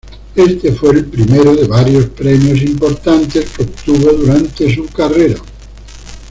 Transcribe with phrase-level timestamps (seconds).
[0.35, 5.39] Este fue el primero de varios premios importantes que obtuvo durante su carrera.